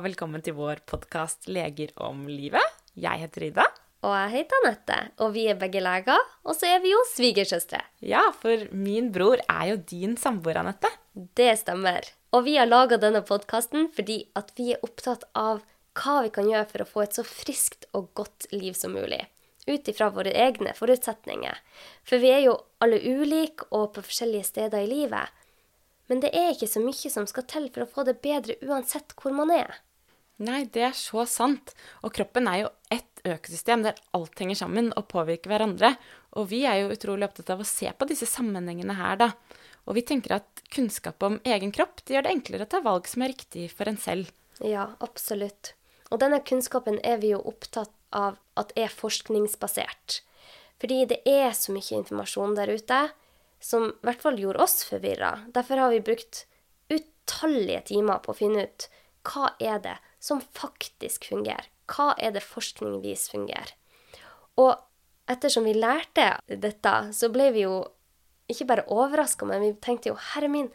[0.00, 2.76] og velkommen til vår podkast 'Leger om livet'.
[2.96, 3.64] Jeg heter Ida.
[4.00, 7.82] Og jeg heter Anette, og vi er begge leger, og så er vi jo svigersøstre.
[8.00, 10.88] Ja, for min bror er jo din samboer, Anette.
[11.12, 12.08] Det stemmer.
[12.32, 15.60] Og vi har laga denne podkasten fordi at vi er opptatt av
[15.92, 19.26] hva vi kan gjøre for å få et så friskt og godt liv som mulig.
[19.68, 21.60] Ut ifra våre egne forutsetninger.
[22.08, 25.28] For vi er jo alle ulike og på forskjellige steder i livet.
[26.08, 29.12] Men det er ikke så mye som skal til for å få det bedre uansett
[29.20, 29.76] hvor man er.
[30.40, 31.74] Nei, det er så sant.
[32.00, 35.92] Og kroppen er jo ett økosystem der alt henger sammen og påvirker hverandre.
[36.40, 39.30] Og vi er jo utrolig opptatt av å se på disse sammenhengene her, da.
[39.88, 43.08] Og vi tenker at kunnskap om egen kropp det gjør det enklere å ta valg
[43.10, 44.30] som er riktig for en selv.
[44.64, 45.74] Ja, absolutt.
[46.10, 50.20] Og denne kunnskapen er vi jo opptatt av at er forskningsbasert.
[50.80, 53.00] Fordi det er så mye informasjon der ute
[53.60, 55.34] som i hvert fall gjorde oss forvirra.
[55.52, 56.46] Derfor har vi brukt
[56.90, 58.88] utallige timer på å finne ut
[59.28, 61.66] hva er det som faktisk fungerer.
[61.90, 63.74] Hva er det forskning viser fungerer?
[64.60, 64.76] Og
[65.30, 67.80] ettersom vi lærte dette, så ble vi jo
[68.50, 70.70] ikke bare overraska, men vi tenkte jo herre min,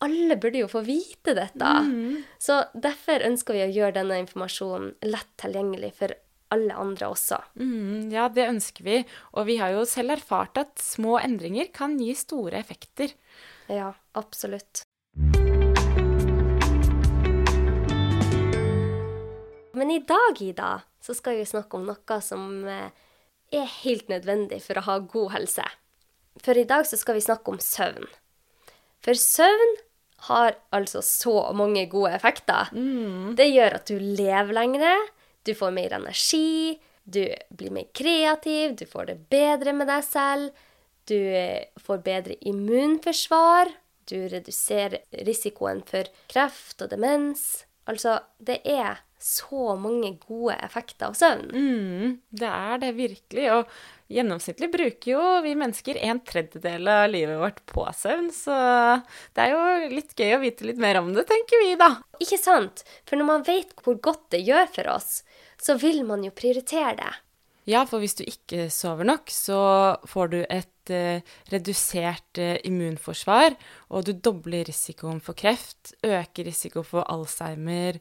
[0.00, 1.70] alle burde jo få vite dette.
[1.86, 2.22] Mm.
[2.40, 6.16] Så derfor ønsker vi å gjøre denne informasjonen lett tilgjengelig for
[6.50, 7.38] alle andre også.
[7.60, 9.00] Mm, ja, det ønsker vi.
[9.36, 13.12] Og vi har jo selv erfart at små endringer kan gi store effekter.
[13.70, 14.82] Ja, absolutt.
[19.80, 22.90] Men i dag, Ida, så skal vi snakke om noe som eh,
[23.48, 25.64] er helt nødvendig for å ha god helse.
[26.44, 28.04] For i dag så skal vi snakke om søvn.
[29.00, 29.78] For søvn
[30.28, 32.68] har altså så mange gode effekter.
[32.76, 33.32] Mm.
[33.40, 34.92] Det gjør at du lever lengre,
[35.48, 36.76] du får mer energi,
[37.08, 37.24] du
[37.56, 40.66] blir mer kreativ, du får det bedre med deg selv,
[41.08, 43.72] du eh, får bedre immunforsvar,
[44.12, 47.64] du reduserer risikoen for kreft og demens.
[47.88, 51.50] Altså, det er så mange gode effekter av søvn.
[51.52, 53.46] Mm, det er det virkelig.
[53.54, 58.58] Og gjennomsnittlig bruker jo vi mennesker en tredjedel av livet vårt på søvn, så
[59.36, 61.92] det er jo litt gøy å vite litt mer om det, tenker vi da.
[62.20, 62.84] Ikke sant?
[63.08, 65.20] For når man vet hvor godt det gjør for oss,
[65.60, 67.12] så vil man jo prioritere det.
[67.68, 69.60] Ja, for hvis du ikke sover nok, så
[70.08, 71.20] får du et eh,
[71.52, 73.54] redusert eh, immunforsvar,
[73.92, 78.00] og du dobler risikoen for kreft, øker risiko for Alzheimer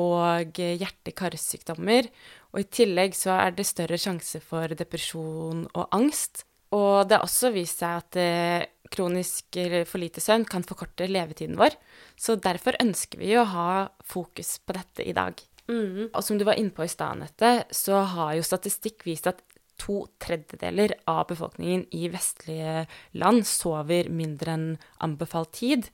[0.00, 2.08] og hjerte-karsykdommer.
[2.54, 6.44] Og i tillegg så er det større sjanse for depresjon og angst.
[6.74, 11.58] Og det har også vist seg at eh, kronisk for lite søvn kan forkorte levetiden
[11.58, 11.76] vår.
[12.18, 15.38] Så derfor ønsker vi å ha fokus på dette i dag.
[15.70, 16.10] Mm.
[16.10, 19.40] Og som du var inne på i stad, Anette, så har jo statistikk vist at
[19.80, 22.84] to tredjedeler av befolkningen i vestlige
[23.18, 24.68] land sover mindre enn
[25.02, 25.88] anbefalt tid.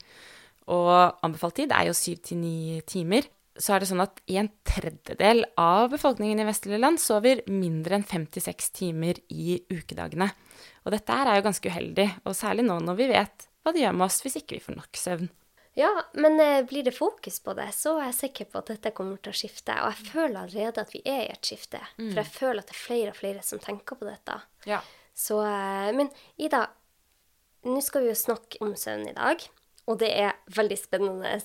[0.71, 0.91] Og
[1.25, 3.25] anbefalt tid er jo syv til ni timer
[3.59, 8.07] så er det sånn at en tredjedel av befolkningen i vestlige land sover mindre enn
[8.07, 10.29] 56 timer i ukedagene.
[10.85, 13.97] Og dette er jo ganske uheldig, og særlig nå når vi vet hva det gjør
[13.97, 15.31] med oss hvis ikke vi får nok søvn.
[15.77, 18.91] Ja, men eh, blir det fokus på det, så er jeg sikker på at dette
[18.95, 19.75] kommer til å skifte.
[19.85, 21.79] Og jeg føler allerede at vi er i et skifte.
[21.95, 22.09] Mm.
[22.09, 24.35] For jeg føler at det er flere og flere som tenker på dette.
[24.67, 24.81] Ja.
[25.15, 26.65] Så, eh, men Ida,
[27.67, 29.47] nå skal vi jo snakke om søvn i dag
[29.89, 31.35] og det er veldig spennende.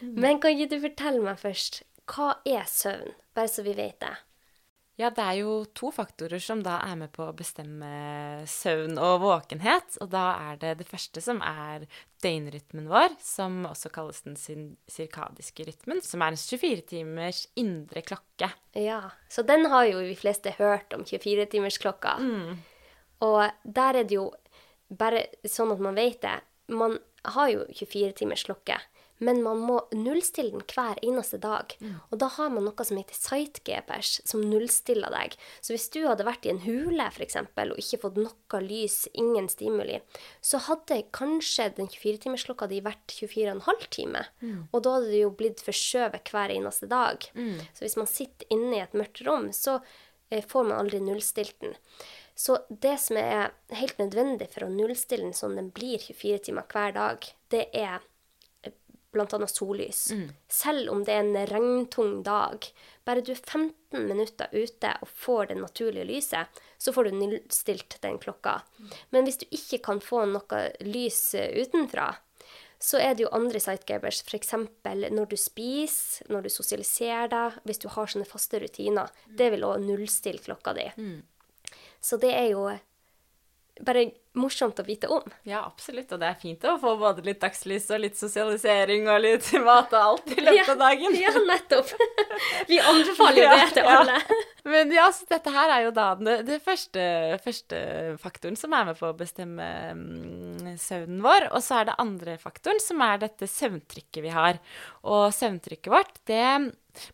[0.00, 0.14] Mm.
[0.20, 3.14] Men kan ikke du fortelle meg først, hva er søvn?
[3.36, 4.14] Bare så vi vet det.
[4.98, 7.86] Ja, det er jo to faktorer som da er med på å bestemme
[8.50, 9.94] søvn og våkenhet.
[10.02, 11.84] Og da er det det første som er
[12.24, 14.34] døgnrytmen vår, som også kalles den
[14.90, 18.50] sirkadiske rytmen, som er en 24-timers indre klokke.
[18.74, 22.18] Ja, så den har jo vi fleste hørt om, 24-timersklokka.
[22.18, 22.58] Mm.
[23.22, 24.32] Og der er det jo
[24.90, 26.40] bare sånn at man vet det.
[26.68, 26.98] Man
[27.34, 28.78] har jo 24 timers klokke,
[29.18, 31.72] men man må nullstille den hver eneste dag.
[31.82, 31.96] Mm.
[32.10, 35.34] Og da har man noe som heter sight-GPS, som nullstiller deg.
[35.60, 39.00] Så hvis du hadde vært i en hule for eksempel, og ikke fått noe lys,
[39.18, 39.98] ingen stimuli,
[40.40, 44.30] så hadde kanskje den 24-timersklokka di vært 24,5 timer.
[44.38, 44.68] Mm.
[44.70, 47.26] Og da hadde det jo blitt forskjøvet hver eneste dag.
[47.34, 47.58] Mm.
[47.74, 49.80] Så hvis man sitter inne i et mørkt rom, så
[50.30, 51.74] eh, får man aldri nullstilt den.
[52.38, 56.66] Så det som er helt nødvendig for å nullstille den sånn den blir 24 timer
[56.70, 57.96] hver dag, det er
[58.62, 58.76] eh,
[59.10, 59.48] bl.a.
[59.50, 60.04] sollys.
[60.14, 60.28] Mm.
[60.46, 62.68] Selv om det er en regntung dag.
[63.02, 67.96] Bare du er 15 minutter ute og får det naturlige lyset, så får du nullstilt
[68.04, 68.60] den klokka.
[68.78, 68.92] Mm.
[69.16, 72.12] Men hvis du ikke kan få noe lys eh, utenfra,
[72.78, 74.54] så er det jo andre sightgabers, f.eks.
[74.86, 79.10] når du spiser, når du sosialiserer deg, hvis du har sånne faste rutiner.
[79.26, 79.34] Mm.
[79.42, 80.86] Det vil òg nullstille klokka di.
[81.02, 81.18] Mm.
[82.00, 82.68] Så det er jo
[83.78, 84.08] bare
[84.38, 85.22] morsomt å vite om.
[85.46, 86.10] Ja, absolutt.
[86.14, 89.92] Og det er fint å få både litt dagslys og litt sosialisering og litt mat
[89.94, 91.14] og alt i løpet av dagen.
[91.18, 91.92] Ja, nettopp.
[92.70, 94.16] Vi anbefaler jo det til Ja, alle.
[94.18, 94.38] ja.
[94.68, 97.02] Men ja, så dette her er jo da det, det første,
[97.40, 97.78] første
[98.20, 101.46] faktoren som er med på å bestemme mm, søvnen vår.
[101.54, 104.58] Og så er det andre faktoren, som er dette søvntrykket vi har.
[105.06, 106.42] Og søvntrykket vårt, det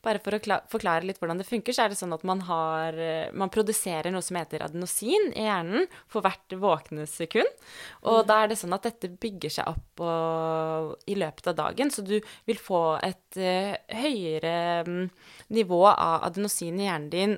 [0.05, 2.99] bare for å forklare litt hvordan det funker, så er det sånn at man, har,
[2.99, 7.51] eh, man produserer noe som heter adenosin i hjernen for hvert våkne sekund.
[8.11, 11.91] Og da er det sånn at dette bygger seg opp og, i løpet av dagen,
[11.93, 12.17] så du
[12.49, 15.03] vil få et uh, høyere um,
[15.55, 17.37] nivå av adenosin i hjernen din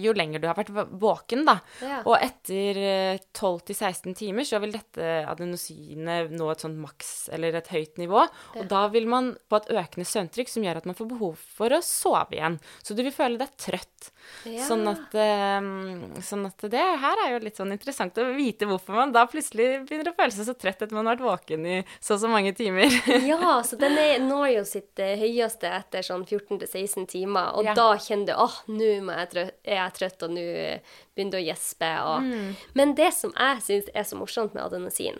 [0.00, 1.58] jo lenger du har vært våken, da.
[1.84, 1.98] Ja.
[2.08, 7.68] Og etter eh, 12-16 timer så vil dette adenosinet nå et sånt maks, eller et
[7.72, 8.22] høyt nivå.
[8.56, 11.74] Og da vil man få et økende søvntrykk som gjør at man får behov for
[11.76, 12.56] å sove igjen.
[12.82, 14.10] Så du vil føle deg trøtt.
[14.48, 14.62] Ja.
[14.66, 18.96] Sånn, at, eh, sånn at det her er jo litt sånn interessant å vite hvorfor
[18.96, 21.78] man da plutselig begynner å føle seg så trøtt etter man har vært våken i
[22.00, 22.88] så og så mange timer.
[23.28, 27.74] Ja, så den er, når jo sitt eh, høyeste etter sånn 14-16 timer, og Ja.
[27.76, 31.36] da kjenner du åh, nå må jeg trø- er jeg trøtt, og nå eh, begynner
[31.36, 31.90] du å gjespe.
[32.08, 32.28] Og...
[32.28, 32.54] Mm.
[32.80, 35.18] Men det som jeg syns er så morsomt med adenosin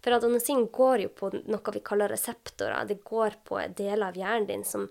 [0.00, 2.86] For adenosin går jo på noe vi kaller reseptorer.
[2.88, 4.88] Det går på deler av hjernen din som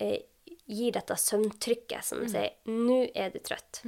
[0.00, 0.22] eh,
[0.66, 2.28] gir dette søvntrykket, som Mm.
[2.32, 3.82] sier 'nå er du trøtt'.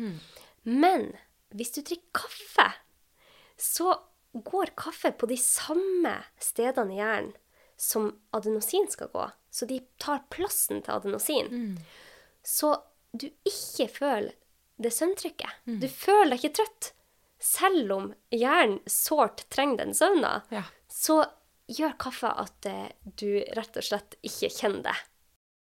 [0.65, 1.17] Men
[1.51, 2.69] hvis du drikker kaffe,
[3.57, 3.97] så
[4.37, 7.33] går kaffe på de samme stedene i hjernen
[7.77, 9.31] som adenosin skal gå.
[9.51, 11.79] Så de tar plassen til adenosin.
[12.45, 12.75] Så
[13.17, 14.35] du ikke føler
[14.79, 15.51] det søvntrykket.
[15.83, 16.93] Du føler deg ikke trøtt.
[17.39, 20.63] Selv om hjernen sårt trenger den søvna, Ja.
[20.91, 21.21] så
[21.69, 24.97] gjør kaffe at eh, du rett og slett ikke kjenner det.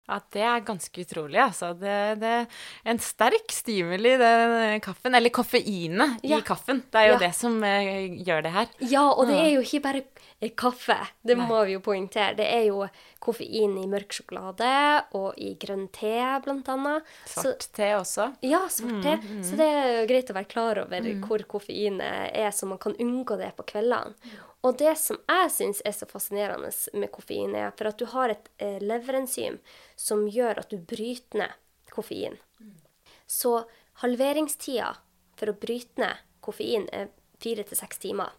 [0.07, 1.71] Ja, det er ganske utrolig, altså.
[1.79, 5.15] Det, det er en sterk stimuli, den kaffen.
[5.17, 6.37] Eller koffeinet Ja.
[6.37, 6.83] i kaffen.
[6.91, 7.19] Det er jo Ja.
[7.25, 8.67] det som eh, gjør det her.
[8.85, 10.03] Ja, og det er jo ikke bare
[10.41, 10.97] eh, kaffe.
[11.25, 11.47] Det Nei.
[11.49, 12.35] må vi jo poengtere.
[12.37, 12.85] Det er jo
[13.19, 14.69] koffein i mørk sjokolade
[15.17, 16.13] og i grønn te,
[16.45, 17.01] blant annet.
[17.25, 18.27] Svart te også.
[18.45, 19.15] ja, svart te.
[19.41, 21.21] Så det er jo greit å være klar over Mm.
[21.25, 24.13] hvor koffeinet er, så man kan unngå det på kveldene.
[24.65, 28.33] Og det som jeg syns er så fascinerende med koffein, er for at du har
[28.33, 29.59] et eh, leverenzym
[29.99, 31.53] som gjør at du bryter ned
[31.93, 32.39] koffein.
[33.29, 33.59] Så
[34.01, 34.95] halveringstida
[35.37, 38.33] for å bryte ned koffein er fire til seks timer.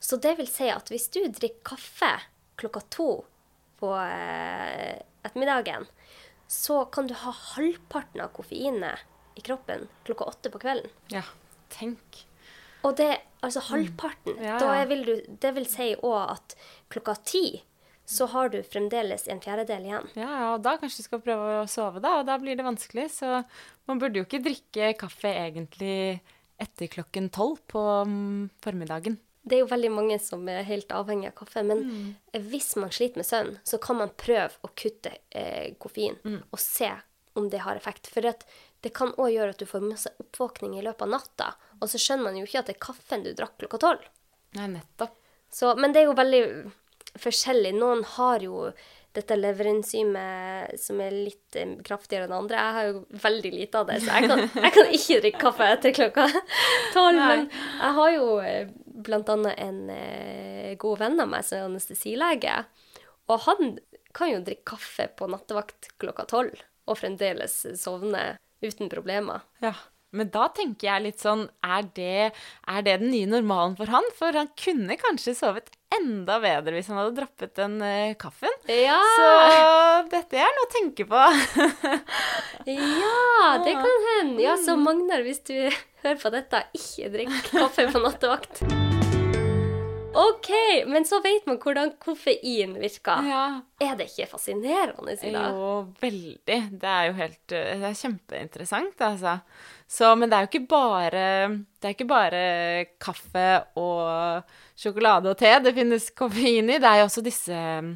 [0.00, 2.12] Så det vil si at hvis du drikker kaffe
[2.60, 3.10] klokka to
[3.82, 5.88] på eh, ettermiddagen,
[6.48, 9.04] så kan du ha halvparten av koffeinet
[9.36, 10.92] i kroppen klokka åtte på kvelden.
[11.12, 11.24] Ja,
[11.72, 12.24] tenk.
[12.84, 13.10] Og det,
[13.42, 14.82] altså halvparten, Ja, da ja.
[14.82, 16.54] er- vil du, det vil si òg at
[16.90, 17.62] klokka ti
[18.04, 20.08] så har du fremdeles en fjerdedel igjen.
[20.18, 22.64] Ja, ja, og da kanskje du skal prøve å sove, da, og da blir det
[22.66, 23.06] vanskelig.
[23.14, 23.44] Så
[23.88, 26.20] man burde jo ikke drikke kaffe egentlig
[26.60, 29.16] etter klokken tolv på mm, formiddagen.
[29.44, 32.14] Det er jo veldig mange som er helt avhengig av kaffe, men Mm.
[32.50, 36.42] hvis man sliter med søvn, så kan man prøve å kutte eh, koffein Mm.
[36.52, 36.90] og se
[37.36, 38.06] om det har effekt.
[38.08, 38.44] For at
[38.82, 42.00] det kan òg gjøre at du får masse oppvåkning i løpet av natta, og så
[42.02, 44.08] skjønner man jo ikke at det er kaffen du drakk klokka tolv.
[44.58, 45.14] Nei, nettopp.
[45.52, 46.42] Så, men det er jo veldig
[47.20, 47.74] forskjellig.
[47.76, 48.70] Noen har jo
[49.12, 52.56] dette leverenzymet som er litt eh, kraftigere enn andre.
[52.56, 55.68] Jeg har jo veldig lite av det, så jeg kan, jeg kan ikke drikke kaffe
[55.74, 56.26] etter klokka
[56.94, 57.20] tolv.
[57.20, 58.54] Men jeg har jo bl.a.
[59.08, 62.56] blant annet en eh, god venn av meg som er anestesilege.
[63.28, 63.76] Og han
[64.16, 69.42] kan jo drikke kaffe på nattevakt klokka tolv og fremdeles sovne uten problemer.
[69.64, 69.74] Ja.
[70.12, 72.32] Men da tenker jeg litt sånn er det,
[72.68, 74.04] er det den nye normalen for han?
[74.18, 78.52] For han kunne kanskje sovet enda bedre hvis han hadde droppet den uh, kaffen.
[78.68, 78.98] Ja!
[79.16, 79.30] Så
[80.12, 81.24] dette er noe å tenke på.
[82.62, 84.38] Ja, det kan hende.
[84.44, 88.62] Ja, så Magnar, hvis du hører på dette, ikke drikk kaffe på nattevakt.
[90.14, 90.48] OK,
[90.86, 93.28] men så vet man hvordan koffein virker.
[93.28, 93.44] ja.
[93.82, 95.56] Er det ikke fascinerende i dag?
[95.56, 96.58] Jo, veldig.
[96.78, 99.38] Det er jo helt eh, Det er kjempeinteressant, altså.
[99.90, 102.42] Så, men det er jo ikke bare Det er ikke bare
[103.02, 103.48] kaffe
[103.80, 104.44] og
[104.78, 106.78] sjokolade og te det finnes koffein i.
[106.78, 107.90] Det er jo også disse mm,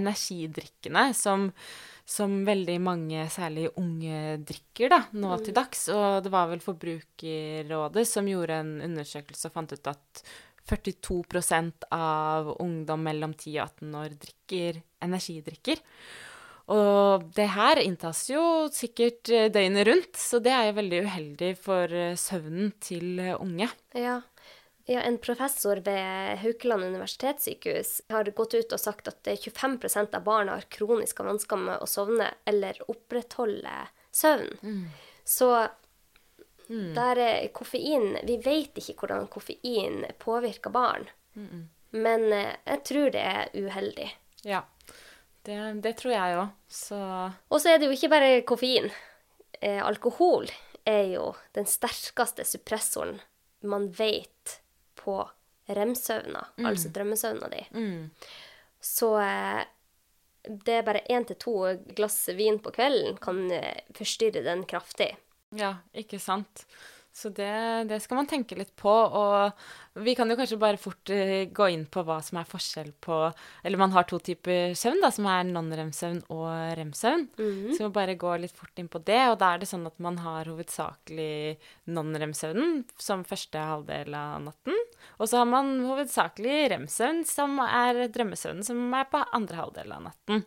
[0.00, 1.48] energidrikkene som,
[2.06, 5.86] som veldig mange, særlig unge, drikker da, nå til dags.
[5.94, 10.24] Og det var vel Forbrukerrådet som gjorde en undersøkelse og fant ut at
[10.68, 15.80] 42% av ungdom mellom 10 og 18 år drikker energidrikker.
[16.70, 18.42] Og det her inntas jo
[18.74, 23.34] sikkert eh, døgnet rundt, så det er jo veldig uheldig for eh, søvnen til eh,
[23.34, 23.66] unge.
[23.98, 24.20] Ja.
[24.86, 30.26] ja, en professor ved Haukeland universitetssykehus har gått ut og sagt at eh, 25% av
[30.28, 33.74] barna har kroniske vansker med å sovne eller opprettholde
[34.14, 34.54] søvn.
[35.26, 35.50] Så
[36.94, 41.08] Der er koffein Vi vet ikke hvordan koffein påvirker barn.
[41.90, 44.10] Men eh, jeg tror det er uheldig.
[44.46, 44.62] Ja.
[45.42, 46.50] Det, det tror jeg òg.
[46.68, 46.98] Så
[47.50, 48.90] Og så er det jo ikke bare koffein.
[49.60, 50.46] Eh, alkohol
[50.86, 53.18] er jo den sterkeste suppressoren
[53.66, 54.60] man vet
[54.96, 55.18] på
[55.70, 57.60] rem-søvna, altså drømmesøvna di.
[58.80, 59.60] Så eh,
[60.48, 61.54] det er bare én til to
[61.96, 65.12] glass vin på kvelden kan eh, forstyrre den kraftig.
[65.58, 66.64] Ja, ikke sant.
[67.12, 67.50] Så det,
[67.90, 68.90] det skal man tenke litt på.
[68.90, 69.50] Og
[69.98, 73.16] vi kan jo kanskje bare fort uh, gå inn på hva som er forskjell på
[73.66, 76.46] Eller man har to typer søvn, da, som er non-rem-søvn og
[76.78, 77.26] rem-søvn.
[77.74, 79.20] Så vi må bare gå litt fort inn på det.
[79.32, 81.56] Og da er det sånn at man har hovedsakelig
[81.90, 84.78] non-rem-søvnen som første halvdel av natten.
[85.18, 90.06] Og så har man hovedsakelig rem-søvn, som er drømmesøvnen, som er på andre halvdel av
[90.06, 90.44] natten.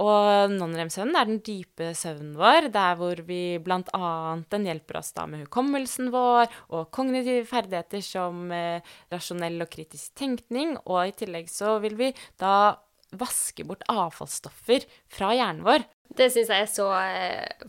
[0.00, 5.12] Og non-rem-søvnen er den dype søvnen vår, der hvor vi blant annet Den hjelper oss
[5.16, 8.77] da med hukommelsen vår og kognitive ferdigheter som eh,
[9.12, 10.76] rasjonell og kritisk tenkning.
[10.86, 12.76] Og i tillegg så vil vi da
[13.18, 15.84] vaske bort avfallsstoffer fra hjernen vår.
[16.18, 16.86] Det syns jeg er så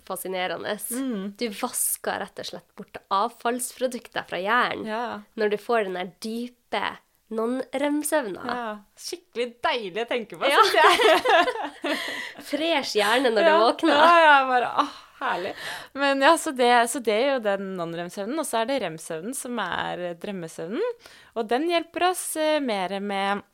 [0.08, 0.74] fascinerende.
[0.78, 1.36] fascinerende.
[1.40, 5.22] Du vasker rett og slett bort avfallsprodukter fra hjernen Ja.
[5.36, 6.84] når du får den der dype
[7.30, 8.46] non-rem-søvna.
[8.48, 8.78] ja.
[8.98, 10.58] Skikkelig deilig å tenke på, Ja.
[10.58, 11.98] syns jeg.
[12.50, 13.96] Fresh hjerne når du våkner.
[13.96, 15.54] Ja, ja, bare, åh, herlig.
[16.00, 18.40] Men ja, så det, så det er jo den non-rem-søvnen.
[18.42, 21.00] Og så er det rem-søvnen som er drømmesøvnen.
[21.38, 23.46] Og den hjelper oss eh, mer med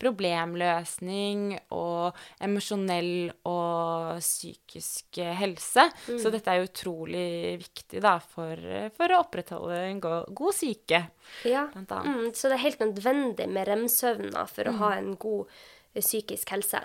[0.00, 5.86] problemløsning og emosjonell og psykisk helse.
[5.90, 6.18] helse.
[6.22, 11.04] Så dette er utrolig viktig da, for, eh, for å opprettholde en go god syke,
[11.44, 11.68] Ja.
[11.74, 16.50] Mm, så det er helt nødvendig med rem-søvner for å ha en god eh, psykisk
[16.54, 16.80] helse.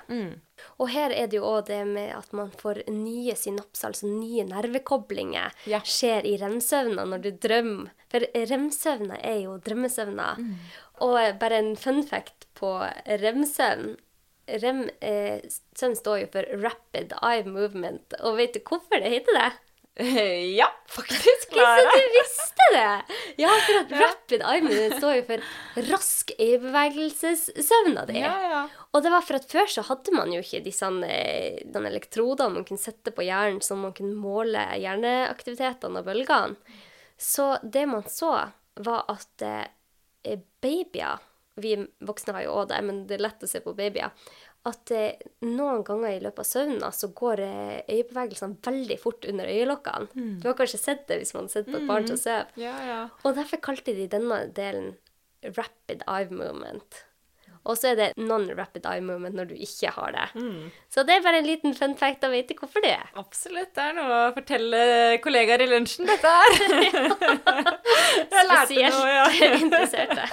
[0.79, 4.43] Og her er det jo òg det med at man får nye synapser, altså nye
[4.49, 5.79] nervekoblinger, Ja.
[5.85, 7.91] skjer i rem-søvna når du drømmer.
[8.09, 10.35] For rem-søvna er jo drømmesøvna.
[11.01, 12.71] Og eh, bare en fun fact på
[13.21, 13.97] remsøvn.
[14.61, 15.41] Rem, eh,
[15.75, 19.51] søvn står jo for rapid eye movement, og vet du hvorfor det heter det?
[19.95, 21.53] Ja, faktisk.
[21.53, 23.01] Så du visste det!
[23.37, 25.45] Ja, for at rapid eye movement står jo for
[25.87, 28.17] rask øyebevegelsessøvna di.
[28.19, 28.63] Ja, ja.
[28.91, 32.67] Og det var for at før så hadde man jo ikke disse den elektrodene man
[32.67, 36.75] kunne sette på hjernen, som man kunne måle hjerneaktivitetene og bølgene.
[37.15, 38.33] Så det man så,
[38.75, 41.21] var at eh, babyer
[41.55, 44.11] Vi voksne har jo òg det, men det er lett å se på babyer.
[44.65, 49.45] At eh, noen ganger i løpet av søvna så går eh, øyebevegelsene veldig fort under
[49.51, 50.07] øyelokkene.
[50.41, 52.49] Du har kanskje sett det hvis man har sett på et barn som sover.
[52.57, 53.01] Ja, ja.
[53.23, 54.95] Og derfor kalte de denne delen
[55.45, 57.03] rapid eye movement.
[57.65, 60.25] Og så er det non-rapid eye movement når du ikke har det.
[60.93, 63.07] Så det er bare en liten fun fact å vite hvorfor det er.
[63.17, 63.71] Absolutt.
[63.73, 64.81] Det er noe å fortelle
[65.23, 66.59] kollegaer i lunsjen, dette her.
[68.35, 69.25] Jeg lærte Spesielt noe, ja.
[69.63, 70.27] interesserte.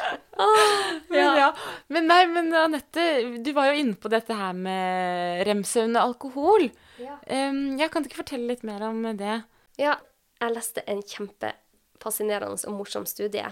[1.09, 1.49] Men, ja.
[1.93, 3.09] men nei, men Anette,
[3.41, 6.69] du var jo inne på dette her med rem-søvn og alkohol.
[7.01, 7.17] Ja.
[7.27, 9.41] Um, jeg kan du ikke fortelle litt mer om det?
[9.81, 9.97] Ja,
[10.43, 13.49] jeg leste en kjempefascinerende og morsom studie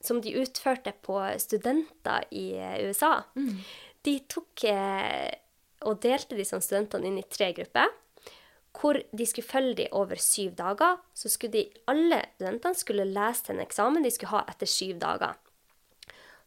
[0.00, 2.52] som de utførte på studenter i
[2.86, 3.22] USA.
[3.36, 3.56] USA.
[4.02, 5.28] De tok eh,
[5.84, 7.90] og delte disse studentene inn i tre grupper,
[8.76, 11.00] hvor de skulle følge dem over syv dager.
[11.12, 14.96] Så skulle de, alle studentene skulle lese til en eksamen de skulle ha etter syv
[15.02, 15.36] dager.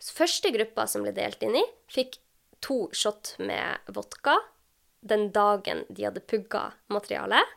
[0.02, 2.18] Så første gruppa som ble delt inn i, fikk
[2.64, 4.38] to shot med vodka
[5.04, 7.56] den dagen de hadde pugga materialet.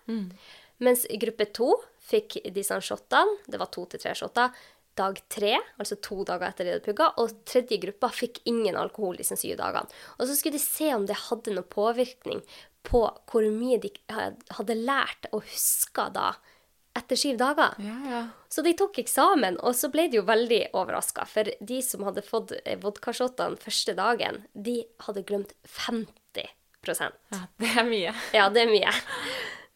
[0.83, 1.73] Mens gruppe to
[2.07, 4.51] fikk disse shotene, det var to til tre shotter,
[4.99, 7.11] dag tre, altså to dager etter de hadde pugga.
[7.23, 9.91] Og tredje gruppa fikk ingen alkohol disse syv dagene.
[10.19, 12.43] Og så skulle de se om det hadde noen påvirkning
[12.87, 16.35] på hvor mye de hadde lært og huska da
[16.97, 17.75] etter syv dager.
[17.83, 18.21] Ja, ja.
[18.49, 21.27] Så de tok eksamen, og så ble de jo veldig overraska.
[21.29, 26.47] For de som hadde fått eh, vodkashottene første dagen, de hadde glemt 50%
[26.87, 28.13] ja det er mye.
[28.37, 28.93] Ja, det er mye.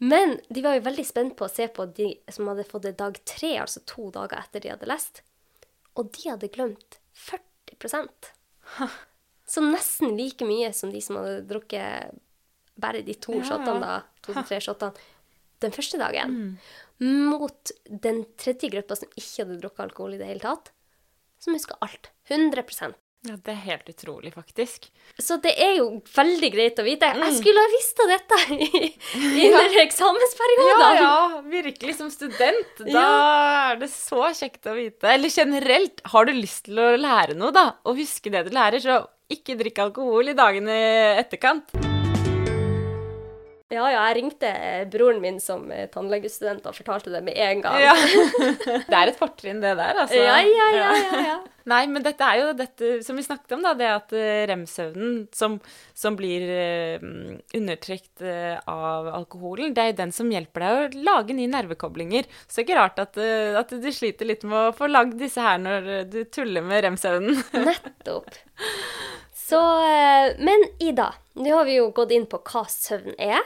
[0.01, 2.95] Men de var jo veldig spent på å se på de som hadde fått det
[3.01, 5.21] dag tre, altså to dager etter de hadde lest.
[6.01, 6.97] Og de hadde glemt
[7.29, 8.31] 40%
[9.51, 12.15] Så nesten like mye som de som hadde drukket
[12.81, 13.43] bare de to Ja.
[13.45, 14.95] shottene, da, To-tre shottene,
[15.61, 16.59] den første dagen.
[17.01, 20.71] Mot den tredje gruppa som ikke hadde drukket alkohol i det hele tatt,
[21.43, 22.09] som huska alt.
[22.31, 22.95] 100
[23.29, 24.87] Ja, Det er helt utrolig, faktisk.
[25.21, 27.11] Så det er jo veldig greit å vite.
[27.13, 27.27] Mm.
[27.27, 28.91] Jeg skulle ha visst av dette i,
[29.51, 30.71] under eksamensperioden.
[30.71, 32.81] Ja, ja, virkelig som student.
[32.87, 33.05] Da
[33.75, 35.13] er det så kjekt å vite.
[35.13, 38.81] Eller generelt, har du lyst til å lære noe, da, og huske det du lærer,
[38.81, 41.90] så ikke drikk alkohol i dagene i etterkant.
[43.71, 47.61] Ja, ja, jeg ringte eh, broren min som eh, tannlegestudent og fortalte det med en
[47.63, 47.77] gang.
[47.79, 47.93] Ja.
[48.91, 50.19] det er et fortrinn, det der, altså.
[50.19, 51.37] ja, ja, ja, ja, ja.
[51.71, 53.77] Nei, men dette er jo dette som vi snakket om, da.
[53.79, 55.61] Det at eh, rem-søvnen som,
[55.95, 57.07] som blir eh,
[57.55, 62.27] undertrykt av alkoholen, det er jo den som hjelper deg å lage nye nervekoblinger.
[62.49, 63.23] Så det er ikke rart at,
[63.63, 67.39] at du sliter litt med å få lagd disse her når du tuller med rem-søvnen.
[67.71, 68.35] Nettopp.
[69.51, 71.09] Så eh, Men Ida,
[71.41, 73.43] nå har vi jo gått inn på hva søvn er.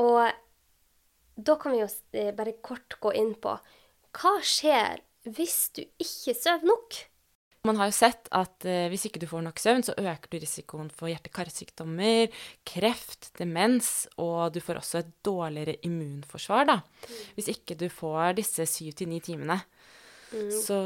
[0.00, 0.22] Og
[1.38, 3.52] da kan vi jo eh, bare kort gå inn på
[4.18, 6.96] hva skjer hvis du ikke sover nok?
[7.66, 10.38] Man har jo sett at eh, hvis ikke du får nok søvn, så øker du
[10.40, 12.30] risikoen for hjerte-karsykdommer,
[12.66, 16.78] kreft, demens, og du får også et dårligere immunforsvar, da.
[17.36, 19.58] Hvis ikke du får disse syv til ni timene.
[20.32, 20.78] Så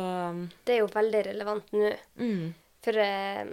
[0.64, 1.92] Det er jo veldig relevant nå.
[2.18, 2.42] mm,
[2.82, 3.52] For eh,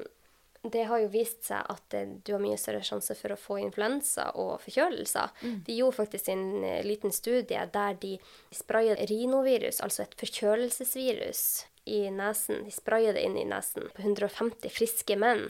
[0.61, 3.59] det har jo vist seg at eh, du har mye større sjanse for å få
[3.63, 5.31] influensa og forkjølelser.
[5.65, 8.17] De gjorde faktisk en eh, liten studie der de
[8.55, 11.43] sprayet rinovirus, altså et forkjølelsesvirus,
[11.89, 12.65] i nesen.
[12.67, 15.47] De sprayet det inn i nesen på 150 friske menn.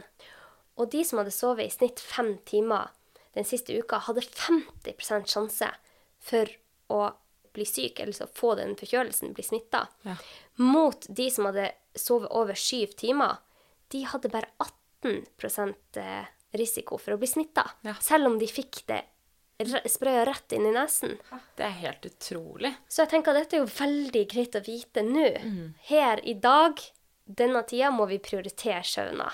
[0.79, 2.93] Og de som hadde sovet i snitt fem timer
[3.35, 5.67] den siste uka, hadde 50% sjanse
[6.23, 6.49] for
[6.93, 7.01] å
[7.53, 9.87] bli syk, eller så få den forkjølelsen, bli smitta.
[10.05, 10.15] Ja.
[10.61, 13.41] Mot de som hadde sovet over syv timer,
[13.89, 16.27] de hadde bare 18 eh,
[16.57, 17.65] risiko for å bli smitta.
[17.87, 17.95] Ja.
[18.01, 19.03] Selv om de fikk det
[19.91, 21.17] sprøya rett inn i nesen.
[21.55, 22.71] det er helt utrolig.
[22.87, 25.27] Så jeg tenker at dette er jo veldig greit å vite nå.
[25.43, 25.73] Mm.
[25.89, 26.79] Her i dag,
[27.25, 29.27] denne tida, må vi prioritere søvna.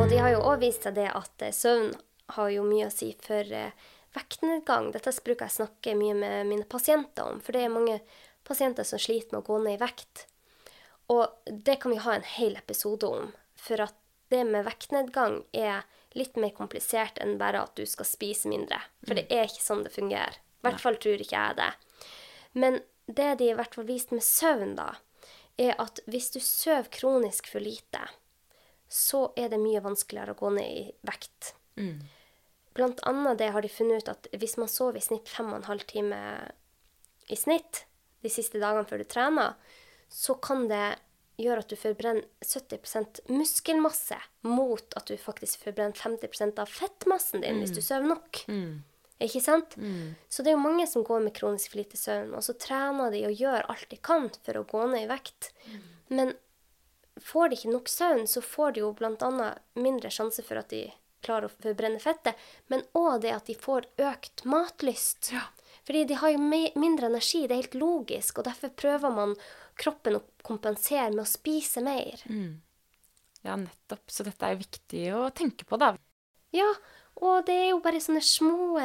[0.00, 1.92] Og de har jo òg vist seg det at eh, søvn
[2.34, 3.74] har jo mye å si for eh,
[4.16, 4.90] vektnedgang.
[4.94, 8.00] Dette bruker jeg snakke mye med mine pasienter om, for det er mange
[8.46, 10.26] pasienter som sliter med å gå ned i vekt.
[11.10, 13.96] Og det kan vi ha en hel episode om, for at
[14.30, 15.82] det med vektnedgang er
[16.14, 18.78] litt mer komplisert enn bare at du skal spise mindre.
[19.06, 20.38] For det er ikke sånn det fungerer.
[20.38, 21.70] I hvert fall tror ikke jeg det.
[22.52, 24.92] Men det de i hvert fall viste med søvn, da,
[25.60, 28.04] er at hvis du sover kronisk for lite,
[28.90, 31.52] så er det mye vanskeligere å gå ned i vekt.
[32.78, 35.60] Blant annet det har de funnet ut at hvis man sover i snitt fem og
[35.60, 36.18] en halv time
[37.30, 37.84] i snitt
[38.22, 39.54] de siste dagene før du trener,
[40.10, 40.98] så kan det
[41.40, 47.62] gjøre at du forbrenner 70% muskelmasse mot at du faktisk forbrenner 50% av fettmassen din
[47.62, 48.42] hvis du sover nok.
[49.20, 49.74] Ikke sant?
[50.32, 53.12] Så det er jo mange som går med kronisk for lite søvn, og så trener
[53.12, 55.50] de og gjør alt de kan for å gå ned i vekt.
[56.08, 56.32] Men
[57.20, 59.50] får de ikke nok søvn, så får de jo bl.a.
[59.76, 60.86] mindre sjanse for at de
[61.20, 62.36] klarer å forbrenne fettet,
[62.72, 65.34] men òg det at de får økt matlyst.
[65.84, 69.36] Fordi de har jo mindre energi, det er helt logisk, og derfor prøver man
[69.80, 72.20] kroppen å kompensere med å spise mer.
[73.46, 74.04] Ja, nettopp.
[74.12, 75.94] Så dette er viktig å tenke på, da.
[76.54, 76.68] Ja,
[77.20, 78.76] og det er jo bare sånne små,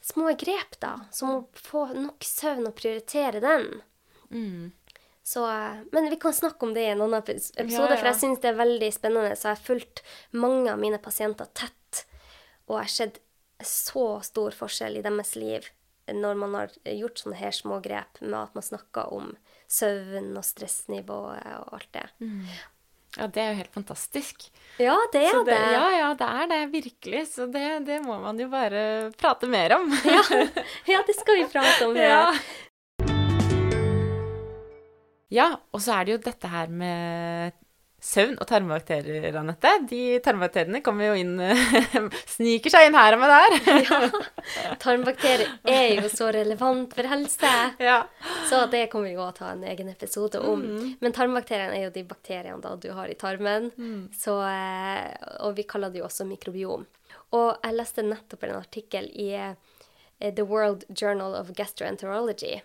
[0.00, 3.66] små grep, da, som å få nok søvn og prioritere den.
[5.30, 8.18] Så, eh, men vi kan snakke om det i en annen episode, Ja, for jeg
[8.18, 9.36] syns det er veldig spennende.
[9.36, 12.04] Så jeg har fulgt mange av mine pasienter tett,
[12.66, 13.20] og jeg har sett
[13.60, 15.68] så stor forskjell i deres liv
[16.10, 19.36] når man har gjort sånne her små grep med at man snakker om
[19.70, 22.06] søvn og stressnivået og alt det.
[23.16, 24.44] Ja, det er jo helt fantastisk.
[24.78, 25.46] Ja, det er det.
[25.50, 27.22] det, ja, ja, det er det virkelig.
[27.32, 29.90] Så det, det må man jo bare prate mer om.
[30.06, 30.22] Ja,
[30.86, 31.96] ja, det skal vi prate om.
[31.98, 32.26] Ja.
[35.30, 35.46] Ja.
[35.46, 37.52] ja, og så er det jo dette her med
[38.00, 39.70] søvn og tarmbakterier, Anette.
[39.90, 41.34] De tarmbakteriene kommer jo inn
[42.34, 43.56] Sniker seg inn her og med der.
[43.84, 44.74] ja.
[44.80, 47.50] Tarmbakterier er jo så relevant for helse.
[47.82, 47.98] ja.
[48.48, 50.62] Så det kommer vi jo å ta en egen episode om.
[51.00, 53.68] Men tarmbakteriene er jo de bakteriene da du har i tarmen.
[54.16, 55.12] Så, eh,
[55.44, 56.86] og vi kaller det jo også mikrobiom.
[57.36, 59.52] Og jeg leste nettopp en artikkel i eh,
[60.34, 62.56] The World Journal of Gastroenterology.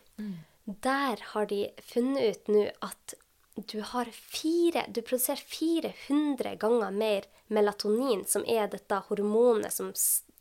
[0.65, 3.13] Der har de funnet ut nå at
[3.56, 9.94] du har fire Du produserer 400 ganger mer melatonin, som er dette hormonet som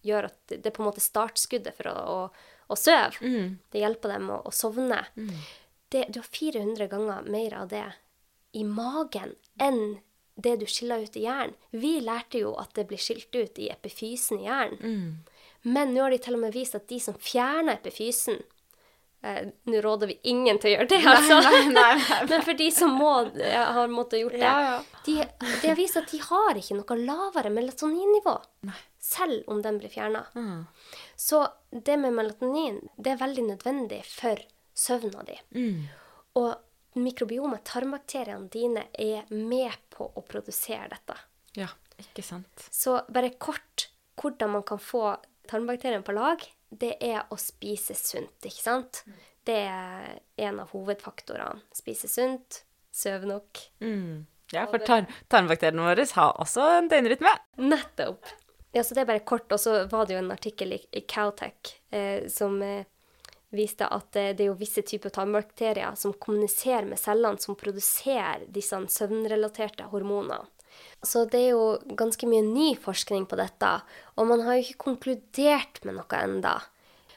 [0.02, 3.14] gjør at det er på en måte startskuddet for å, å, å sove.
[3.70, 5.04] Det hjelper dem å, å sovne.
[5.88, 7.86] Det, du har 400 ganger mer av det
[8.52, 9.98] i magen enn
[10.34, 11.54] det du skiller ut i hjernen.
[11.70, 14.80] Vi lærte jo at det blir skilt ut i epifysen i hjernen.
[15.62, 18.42] Men nå har de til og med vist at de som fjerner epifysen
[19.24, 21.38] eh, Nå råder vi ingen til å gjøre det, altså.
[21.46, 22.18] nei, nei, nei.
[22.30, 24.76] Men for de som må, har måttet gjort det, Ja, ja.
[25.06, 25.16] De,
[25.62, 28.36] de har vist at de har ikke noe lavere melatoninnivå.
[29.04, 30.22] Selv om den blir fjerna.
[30.34, 30.62] Mm.
[31.16, 34.40] Så det med melatonin det er veldig nødvendig for
[34.74, 35.36] søvna di.
[36.40, 41.16] Og mikrobiomet, tarmbakteriene dine, er med på å produsere dette.
[41.60, 41.68] ja.
[42.02, 42.64] Ikke sant.
[42.74, 43.84] Så bare kort
[44.18, 45.12] hvordan man kan få
[45.46, 46.40] tarmbakteriene på lag,
[46.80, 49.02] det er å spise sunt, ikke sant?
[49.44, 50.14] Det er
[50.46, 51.62] en av hovedfaktorene.
[51.76, 52.62] Spise sunt,
[52.94, 53.60] sove nok.
[53.84, 54.24] Mm.
[54.52, 57.32] Ja, for tar tarmbakteriene våre har også en døgnrytme.
[57.62, 58.26] Nettopp.
[58.74, 59.52] Ja, så det er bare kort.
[59.52, 62.86] Og så var det jo en artikkel i, i Caltech eh, som eh,
[63.54, 68.46] viste at eh, det er jo visse typer tarmbakterier som kommuniserer med cellene som produserer
[68.52, 70.42] disse søvnrelaterte hormonene.
[71.02, 73.72] Så det er jo ganske mye ny forskning på dette,
[74.16, 76.54] og man har jo ikke konkludert med noe enda.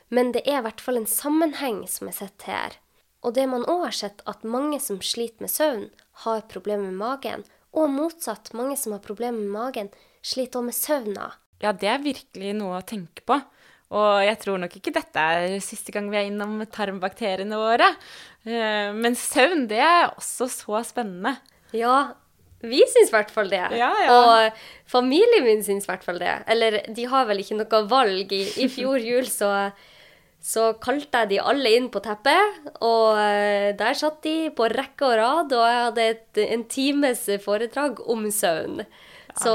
[0.09, 2.77] Men det er i hvert fall en sammenheng som er sett her.
[3.25, 5.87] Og det man òg har sett, at mange som sliter med søvn,
[6.23, 7.43] har problemer med magen.
[7.75, 9.91] Og motsatt, mange som har problemer med magen,
[10.23, 11.31] sliter òg med søvna.
[11.63, 13.39] Ja, det er virkelig noe å tenke på.
[13.97, 17.87] Og jeg tror nok ikke dette er siste gang vi er innom tarmbakteriene våre.
[18.43, 21.37] Eh, men søvn, det er også så spennende.
[21.75, 22.13] Ja,
[22.65, 23.61] vi syns i hvert fall det.
[23.77, 24.15] Ja, ja.
[24.17, 26.33] Og familien min syns i hvert fall det.
[26.49, 28.33] Eller de har vel ikke noe valg.
[28.33, 29.51] I, i fjor jul så,
[30.41, 35.05] så kalte jeg de alle inn på teppet, og eh, der satt de på rekke
[35.05, 38.81] og rad, og jeg hadde et, en times foredrag om søvn.
[39.37, 39.53] Så,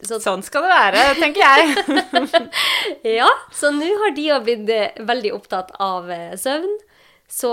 [0.00, 2.46] så Sånn skal det være, tenker jeg.
[3.20, 6.78] ja, så nå har de blitt eh, veldig opptatt av eh, søvn.
[7.28, 7.52] Så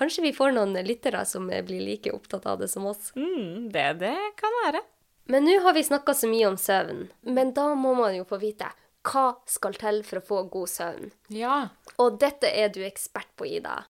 [0.00, 3.12] kanskje vi får noen lyttere som blir like opptatt av det som oss.
[3.16, 4.82] Mm, det, det kan være.
[5.30, 8.40] Men nå har vi snakka så mye om søvn, men da må man jo få
[8.42, 8.72] vite
[9.06, 11.12] hva skal til for å få god søvn.
[11.32, 11.60] Ja.
[12.02, 13.84] Og dette er du ekspert på, Ida.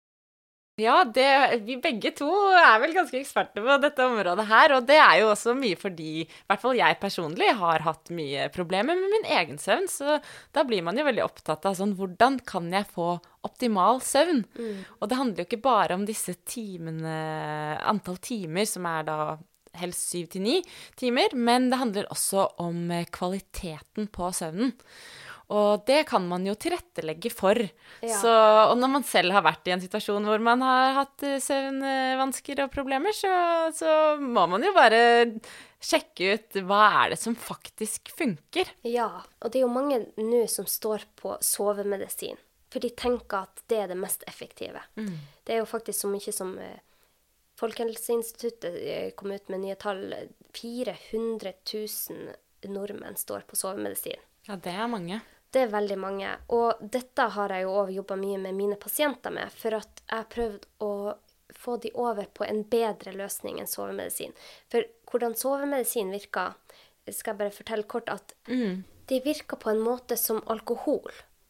[0.79, 1.27] Ja, det,
[1.67, 4.75] vi begge to er vel ganske eksperter på dette området her.
[4.77, 8.47] Og det er jo også mye fordi, i hvert fall jeg personlig, har hatt mye
[8.55, 9.89] problemer med min egen søvn.
[9.91, 10.19] Så
[10.55, 13.11] da blir man jo veldig opptatt av sånn Hvordan kan jeg få
[13.45, 14.43] optimal søvn?
[14.99, 17.19] Og det handler jo ikke bare om disse timene,
[17.87, 19.19] antall timer, som er da
[19.79, 20.59] helst syv til ni
[20.99, 24.73] timer, men det handler også om eh, kvaliteten på søvnen.
[25.49, 27.57] Og det kan man jo tilrettelegge for.
[28.05, 28.17] Ja.
[28.21, 28.33] Så,
[28.69, 32.61] og når man selv har vært i en situasjon hvor man har hatt eh, søvnvansker
[32.65, 33.31] og problemer, så,
[33.73, 34.99] så må man jo bare
[35.81, 38.69] sjekke ut hva er det som faktisk funker.
[38.85, 39.09] Ja,
[39.39, 42.37] og det er jo mange nå som står på sovemedisin.
[42.69, 44.83] For de tenker at det er det mest effektive.
[44.93, 46.77] Det er jo faktisk så mye som eh,
[47.59, 50.13] Folkehelseinstituttet eh, kom ut med nye tall.
[50.55, 54.21] 400 000 nordmenn står på sovemedisin.
[54.47, 55.19] Ja, det er mange.
[55.49, 56.33] Det er veldig mange.
[56.53, 60.15] Og dette har jeg jo òg jobba mye med mine pasienter med, for at jeg
[60.15, 60.91] har prøvd å
[61.59, 64.35] få de over på en bedre løsning enn sovemedisin.
[64.69, 66.53] For hvordan sovemedisin virker,
[67.09, 68.35] skal jeg bare fortelle kort at
[69.09, 71.09] det virker på en måte som alkohol.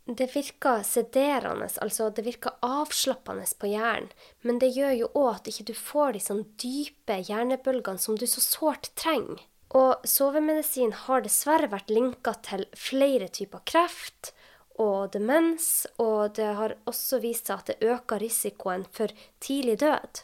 [0.09, 4.09] Det virker sederende, altså det virker avslappende på hjernen,
[4.41, 8.25] men det gjør jo òg at ikke du får de sånn dype hjernebølgene som du
[8.25, 9.43] så sårt trenger.
[9.77, 14.31] Og sovemedisin har dessverre vært linka til flere typer kreft
[14.79, 20.23] og demens, og det har også vist seg at det øker risikoen for tidlig død.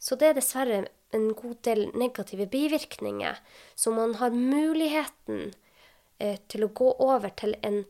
[0.00, 0.80] Så det er dessverre
[1.14, 3.38] en god del negative bivirkninger,
[3.76, 5.52] så man har muligheten
[6.18, 7.84] eh, til å gå over til en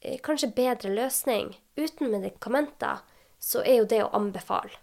[0.00, 3.02] eh, kanskje bedre løsning uten medikamenter,
[3.40, 4.76] så er jo det å anbefale.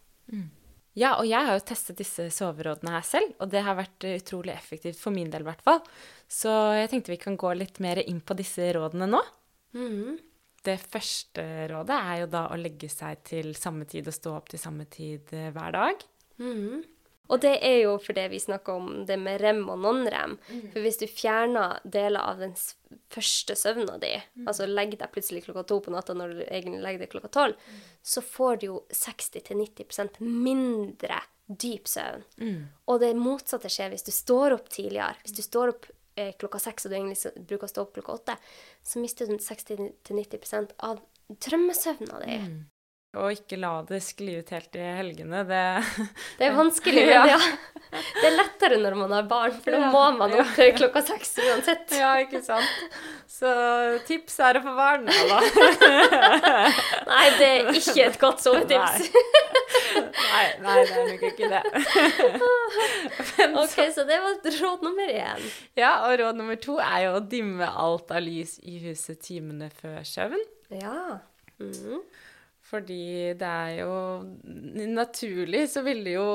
[0.98, 4.18] Ja, og jeg har jo testet disse soverådene her selv, og det har vært eh,
[4.18, 5.84] utrolig effektivt for min del i hvert fall.
[6.26, 9.22] Så jeg tenkte vi kan gå litt mer inn på disse rådene nå.
[10.66, 14.50] Det første rådet er jo da å legge seg til samme tid og stå opp
[14.52, 16.08] til samme tid eh, hver dag.
[17.28, 20.38] Og det er jo fordi vi snakker om det med rem og non-rem.
[20.74, 22.54] For hvis du fjerner deler av den
[23.12, 24.14] første søvna di,
[24.48, 27.66] altså legger deg plutselig klokka to på natta når du egentlig legger deg klokka tolv,
[28.04, 32.24] så får du jo 60-90% mindre dyp søvn.
[32.88, 35.16] Og det motsatte skjer hvis du står opp tidligere.
[35.24, 35.86] Hvis du står opp
[36.20, 38.36] eh, klokka seks og du egentlig bruker å stå opp klokka åtte,
[38.84, 42.40] så mister du 60-90% av drømmesøvna di.
[43.16, 45.40] Og ikke la det skli ut helt i helgene.
[45.48, 45.62] Det
[46.38, 47.26] Det er vanskelig, men Ja.
[47.38, 47.40] ja.
[47.88, 49.92] Det er lettere når man har barn, for da Ja.
[49.94, 51.94] må man opp til klokka seks uansett.
[51.96, 52.68] Ja, ikke sant?
[53.32, 53.48] Så
[54.06, 55.06] tips er å få barn.
[55.08, 55.40] Da.
[57.14, 59.08] Nei, det er ikke et godt sovetips.
[59.98, 61.64] Nei, nei, det er nok ikke det.
[63.64, 65.42] Ok, så det var råd nummer én.
[65.78, 69.70] Ja, og råd nummer to er jo å dimme alt av lys i huset timene
[69.80, 70.44] før søvn.
[70.74, 71.20] Ja.
[71.62, 72.02] Mhm.
[72.68, 73.92] Fordi det er jo
[74.92, 76.30] Naturlig så ville jo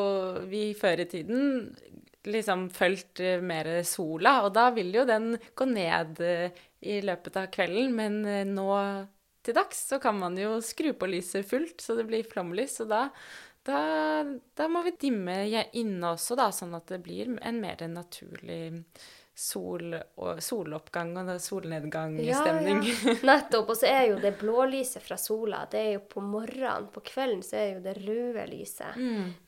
[0.49, 1.75] vi før i tiden
[2.23, 7.49] liksom fulgt mer sola, og da vil jo den gå ned eh, i løpet av
[7.55, 8.69] kvelden, men eh, nå
[9.43, 12.93] til dags så kan man jo skru på lyset fullt, så det blir flomlys, og
[12.93, 13.01] da,
[13.67, 13.81] da,
[14.55, 18.77] da må vi dimme inne også, da, sånn at det blir en mer naturlig
[19.43, 22.83] sol og soloppgang og Ja, solnedgang-stemning.
[22.87, 23.15] ja.
[23.31, 23.73] Nettopp.
[23.75, 26.87] Og så er jo det blålyset fra sola, det er jo på morgenen.
[26.95, 29.01] På kvelden så er jo det røde lyset.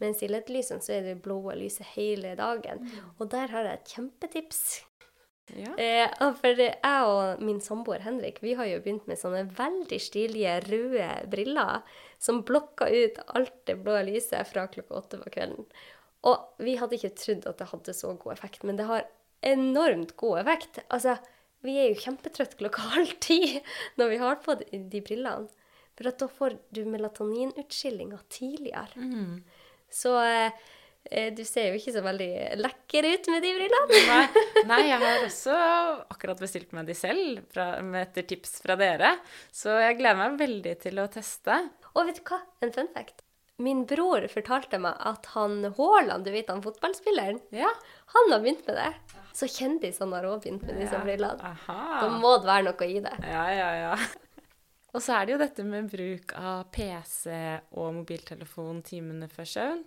[0.02, 2.83] Mens i LED-lysene så er det blå lyset hele dagen.
[3.20, 4.64] Og der har jeg et kjempetips.
[5.52, 5.74] Ja.
[5.76, 6.09] Eh,
[6.40, 11.09] for jeg og min samboer Henrik vi har jo begynt med sånne veldig stilige røde
[11.28, 11.83] briller
[12.16, 15.66] som blokker ut alt det blå lyset fra klokka åtte på kvelden.
[16.24, 19.04] Og vi hadde ikke trodd at det hadde så god effekt, men det har
[19.44, 20.80] enormt god effekt.
[20.88, 21.16] Altså,
[21.64, 23.40] vi er jo kjempetrøtte klokka halv ti
[24.00, 25.50] når vi har på de, de brillene.
[25.94, 29.04] For da får du melatoninutskillinga tidligere.
[29.94, 30.64] Så eh,
[31.07, 34.00] eh, du ser jo ikke så veldig lekker ut med de brillene.
[34.09, 35.59] Nei, nei, jeg har også
[36.11, 37.68] akkurat bestilt meg de selv fra,
[38.02, 39.14] etter tips fra dere.
[39.54, 41.61] Så jeg gleder meg veldig til å teste.
[41.94, 42.42] Og vet du hva?
[42.66, 43.23] En fun fact.
[43.62, 47.68] Min bror fortalte meg at han Haaland, du vet han fotballspilleren, Ja.
[48.14, 48.88] han har begynt med det.
[49.34, 51.54] Så kjendisene har òg begynt med disse brillene.
[51.66, 53.14] Da må det være noe i det.
[53.22, 53.96] Ja, ja, ja.
[54.94, 57.30] Og så er det jo dette med bruk av PC
[57.74, 59.80] og mobiltelefon timene før søvn.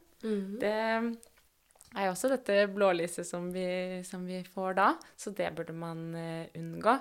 [0.60, 3.67] Det er jo også dette blålyset som vi,
[4.03, 6.97] som vi får da, så det burde man uh, unngå.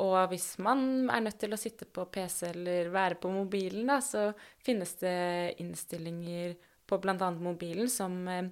[0.00, 3.98] Og hvis man er nødt til å sitte på PC eller være på mobilen, da,
[4.04, 4.30] så
[4.64, 6.54] finnes det innstillinger
[6.88, 7.30] på bl.a.
[7.36, 8.48] mobilen som eh,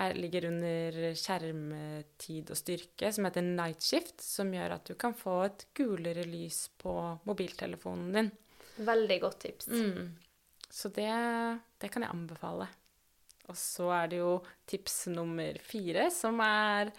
[0.00, 5.16] er, ligger under skjermtid og styrke, som heter Night Shift, som gjør at du kan
[5.18, 6.94] få et gulere lys på
[7.28, 8.30] mobiltelefonen din.
[8.84, 9.68] Veldig godt tips.
[9.70, 10.14] Mm.
[10.70, 11.10] Så det,
[11.78, 12.70] det kan jeg anbefale.
[13.50, 14.38] Og så er det jo
[14.70, 16.90] tips nummer fire, som er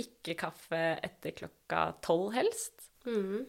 [0.00, 2.81] ikke kaffe etter klokka tolv helst.
[3.06, 3.46] Mhm.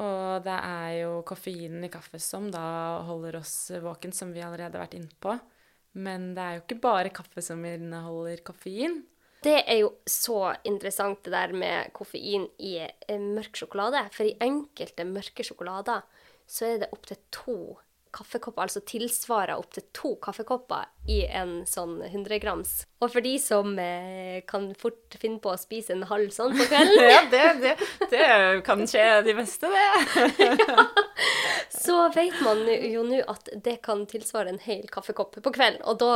[0.00, 4.78] Og det er jo koffeinen i kaffe som da holder oss våken, som vi allerede
[4.78, 5.34] har vært inne på.
[6.00, 9.02] Men det er jo ikke bare kaffe som inneholder koffein.
[9.42, 14.06] Det er jo så interessant det der med koffein i eh, mørk sjokolade.
[14.14, 16.06] For i enkelte mørke sjokolader
[16.48, 17.58] så er det opptil to
[18.12, 22.74] kaffekopper, altså tilsvarer opptil to kaffekopper i en sånn 100 grams.
[23.02, 26.68] Og for de som eh, kan fort finne på å spise en halv sånn på
[26.70, 27.74] kvelden, Ja, det, det,
[28.12, 28.28] det
[28.66, 30.68] kan skje de beste, det.
[31.84, 35.82] så vet man jo nå at det kan tilsvare en hel kaffekopp på kvelden.
[35.88, 36.14] Og da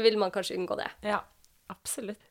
[0.00, 0.90] vil man kanskje unngå det.
[1.10, 1.24] Ja,
[1.72, 2.22] absolutt.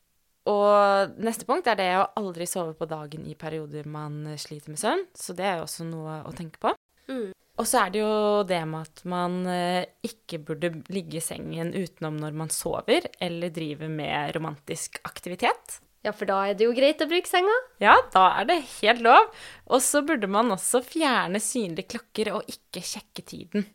[0.48, 4.80] Og neste punkt er det å aldri sove på dagen i perioder man sliter med
[4.80, 5.04] søvn.
[5.12, 6.72] Så det er jo også noe å tenke på.
[7.10, 7.30] Mm.
[7.60, 8.12] Og så er det jo
[8.48, 13.52] det med at man eh, ikke burde ligge i sengen utenom når man sover, eller
[13.52, 15.80] driver med romantisk aktivitet.
[16.00, 17.52] Ja, for da er det jo greit å bruke senga.
[17.82, 19.28] Ja, da er det helt lov.
[19.68, 23.66] Og så burde man også fjerne synlige klokker og ikke sjekke tiden.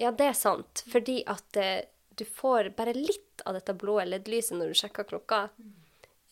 [0.00, 0.84] Ja, det er sant.
[0.92, 1.86] Fordi at eh,
[2.20, 5.46] du får bare litt av dette blå LED-lyset når du sjekker klokka,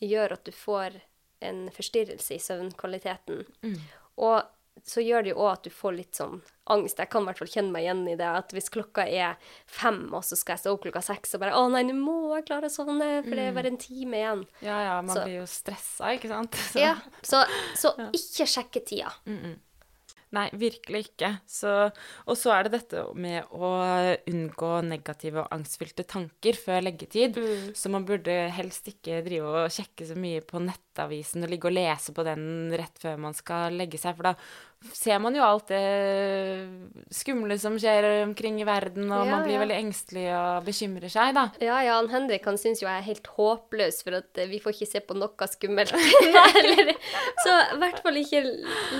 [0.04, 1.00] gjør at du får
[1.48, 3.46] en forstyrrelse i søvnkvaliteten.
[4.20, 4.42] Og
[4.86, 6.98] så gjør det jo òg at du får litt sånn angst.
[7.00, 8.28] Jeg kan i hvert fall kjenne meg igjen i det.
[8.42, 9.36] At hvis klokka er
[9.66, 12.18] fem, og så skal jeg stå opp klokka seks, og bare Å nei, nå må
[12.36, 14.44] jeg klare å sovne, for det er bare en time igjen.
[14.62, 16.54] Ja, ja, man Så- blir jo stressa, ikke sant?
[16.72, 19.14] Så- Ja, Så, så ikke sjekke tida.
[20.28, 21.30] Nei, virkelig ikke.
[21.48, 21.70] Så,
[22.28, 23.70] og så er det dette med å
[24.28, 27.38] unngå negative og angstfylte tanker før leggetid.
[27.72, 31.78] Så man burde helst ikke drive og sjekke så mye på nettavisen og ligge og
[31.78, 32.44] lese på den
[32.76, 34.34] rett før man skal legge seg, for da
[34.94, 39.56] ser man jo alt det skumle som skjer omkring i verden, og Ja, man blir
[39.56, 39.62] ja.
[39.64, 41.48] veldig engstelig og bekymrer seg, da.
[41.62, 44.60] Ja, ja, han Henrik han syns jo jeg er helt håpløs, for at eh, vi
[44.62, 45.94] får ikke se på noe skummelt.
[47.44, 48.44] Så i hvert fall ikke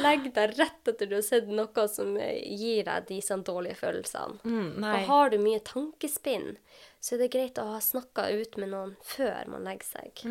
[0.03, 3.79] legg deg rett etter du har sett noe som eh, gir deg de sånn dårlige
[3.79, 4.43] følelsene.
[4.43, 4.83] Mm.
[4.83, 6.57] Og har du mye tankespinn,
[6.99, 10.27] så er det greit å ha snakka ut med noen før man legger seg.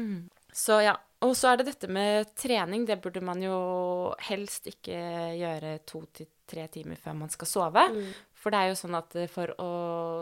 [0.51, 0.97] Så ja.
[1.25, 2.85] Og så er det dette med trening.
[2.85, 3.57] Det burde man jo
[4.27, 4.97] helst ikke
[5.39, 7.85] gjøre to til tre timer før man skal sove.
[8.47, 9.71] For det er jo sånn at for å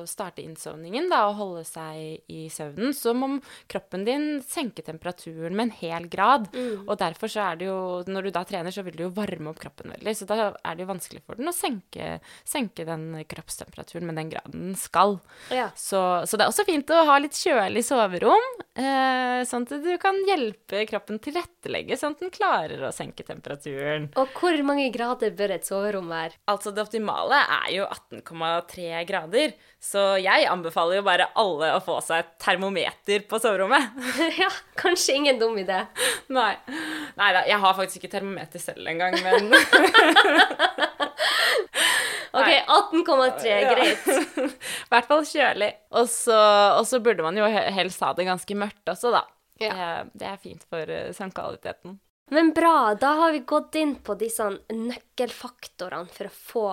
[0.09, 3.35] starte innsovningen da, og holde seg i søvnen, så må
[3.69, 6.47] kroppen din senke temperaturen med en hel grad.
[6.87, 7.75] Og derfor så er det jo
[8.09, 10.13] Når du da trener, så vil du jo varme opp kroppen veldig.
[10.17, 14.31] Så da er det jo vanskelig for den å senke, senke den kroppstemperaturen med den
[14.33, 15.19] graden den skal.
[15.53, 15.69] Ja.
[15.77, 19.91] Så, så det er også fint å ha litt kjølig soverom, eh, sånn at du
[20.01, 24.09] kan hjelpe kroppen tilrettelegge, sånn at den klarer å senke temperaturen.
[24.17, 26.39] Og hvor mange grader bør et soverom være?
[26.49, 27.87] Altså, det optimale er jo
[28.21, 33.95] 18,3 grader, så jeg anbefaler jo bare alle å få seg et termometer på soverommet.
[34.41, 34.49] ja,
[34.79, 35.83] kanskje ingen dum idé.
[36.37, 36.53] Nei.
[37.19, 39.51] Nei da, jeg har faktisk ikke termometer selv engang, men
[42.35, 43.73] OK, 18,3, Ja.
[43.73, 44.07] greit.
[44.35, 45.69] I hvert fall kjølig.
[45.95, 46.39] Og så,
[46.75, 49.23] og så burde man jo helst ha det ganske mørkt også, da.
[49.61, 50.03] Ja.
[50.11, 51.95] Det, er fint for eh, søvnkvaliteten.
[52.35, 56.65] Men bra, da har vi gått inn på disse nøkkelfaktorene for å få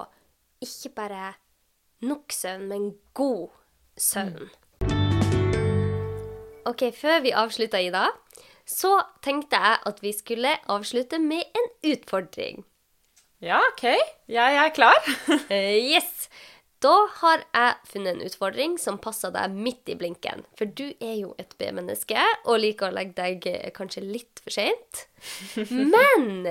[0.62, 1.33] ikke bare
[2.03, 3.48] nok søvn, men god
[3.98, 4.51] søvn.
[6.66, 8.07] OK, før vi avslutter, Ida,
[8.66, 8.94] så
[9.25, 12.62] tenkte jeg at vi skulle avslutte med en utfordring.
[13.42, 13.85] Ja, OK.
[14.31, 14.98] Jeg er klar.
[15.51, 16.29] Eh, yes!
[16.83, 20.42] Da har jeg funnet en utfordring som passer deg midt i blinken.
[20.59, 24.55] For du er jo et B-menneske og liker å legge deg eh, kanskje litt for
[24.55, 25.05] seint.
[25.92, 26.48] Men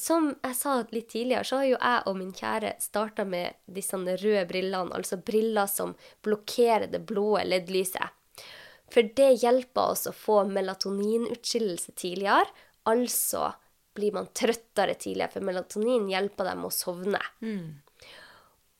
[0.00, 3.98] som jeg sa litt tidligere, så har jo jeg og min kjære starta med disse
[3.98, 8.08] røde brillene, altså briller som blokkerer det blå leddlyset.
[8.92, 12.46] For det hjelper oss å få melatoninutskillelse tidligere.
[12.86, 13.52] Altså
[13.94, 17.20] blir man trøttere tidligere, for melatonin hjelper dem å sovne.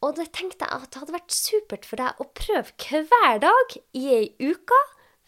[0.04, 2.74] Og det tenkte jeg at det hadde vært supert for deg å prøve
[3.08, 4.80] hver dag i ei uke,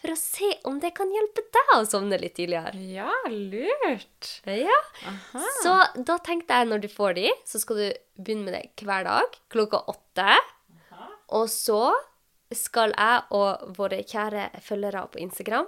[0.03, 2.77] for å se om det kan hjelpe deg å sovne litt tidligere.
[2.93, 4.33] Ja, lurt.
[4.45, 4.81] Ja.
[5.63, 7.87] Så da tenkte jeg når du får de, så skal du
[8.21, 10.37] begynne med det hver dag klokka åtte.
[11.37, 11.81] Og så
[12.55, 15.67] skal jeg og våre kjære følgere på Instagram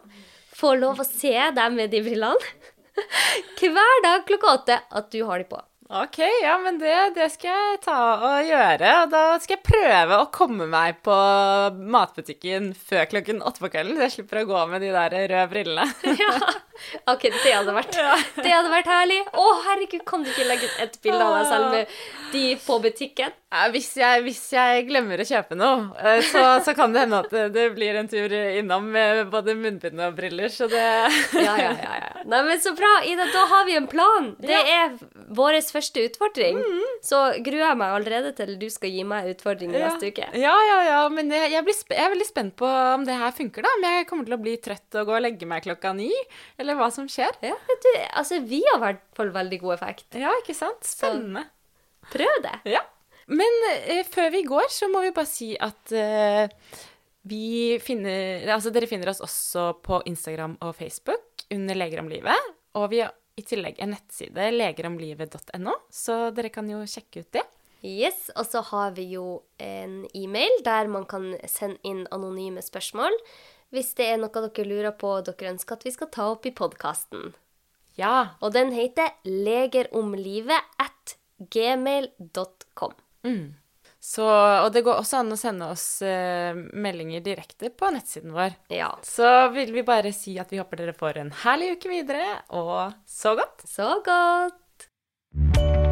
[0.58, 2.98] få lov å se deg med de brillene
[3.58, 5.60] hver dag klokka åtte at du har de på.
[5.88, 8.90] OK, ja, men det, det skal jeg ta og gjøre.
[9.06, 11.16] Og da skal jeg prøve å komme meg på
[11.80, 15.46] matbutikken før klokken åtte på kvelden, så jeg slipper å gå med de der røde
[15.54, 15.88] brillene.
[16.18, 16.34] Ja.
[17.10, 17.96] OK, det hadde vært,
[18.38, 19.16] det hadde vært herlig.
[19.34, 21.96] Å, herregud, kan du ikke legge ut et bilde av deg selv med
[22.30, 23.34] de på butikken?
[23.48, 27.22] Ja, hvis, jeg, hvis jeg glemmer å kjøpe noe, eh, så, så kan det hende
[27.24, 31.72] at det, blir en tur innom med både munnbind og briller, så det Ja, ja,
[31.72, 31.98] ja.
[32.04, 32.12] ja.
[32.28, 33.26] Nei, men Så bra, Ida.
[33.32, 34.34] Da har vi en plan.
[34.38, 34.94] Det er
[35.34, 36.60] vår første utfordring.
[37.04, 39.86] Så gruer jeg meg allerede til du skal gi meg utfordring ja.
[39.86, 40.28] neste uke.
[40.38, 43.64] Ja, ja, ja, men jeg, jeg, jeg er veldig spent på om det her funker,
[43.64, 43.72] da.
[43.78, 46.10] Om jeg kommer til å bli trøtt og gå og legge meg klokka ni,
[46.60, 47.40] eller hva som skjer.
[47.46, 50.10] Ja, du, altså, vi har i hvert fall veldig god effekt.
[50.18, 50.84] Ja, ikke sant?
[50.86, 51.46] Spennende.
[52.12, 52.58] Prøv det.
[52.74, 52.84] Ja.
[53.28, 56.48] Men eh, før vi går, så må vi bare si at eh,
[57.28, 62.52] vi finner Altså, dere finner oss også på Instagram og Facebook under Leger om livet.
[62.78, 63.02] Og vi
[63.38, 67.44] i tillegg en nettside, legeromlivet.no, så dere kan jo sjekke ut det.
[67.86, 73.14] Yes, Og så har vi jo en e-mail der man kan sende inn anonyme spørsmål
[73.70, 76.48] hvis det er noe dere lurer på og dere ønsker at vi skal ta opp
[76.48, 77.34] i podkasten.
[77.98, 78.34] Ja.
[78.40, 81.16] Og den heter legeromlivet at
[81.54, 82.94] gmail.com.
[84.08, 88.56] Så, og det går også an å sende oss uh, meldinger direkte på nettsiden vår.
[88.72, 88.94] Ja.
[89.04, 92.96] Så vil vi bare si at vi håper dere får en herlig uke videre, og
[93.04, 93.68] så godt!
[93.68, 95.87] Så godt!